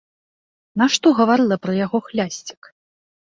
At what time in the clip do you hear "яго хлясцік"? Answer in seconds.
1.85-2.61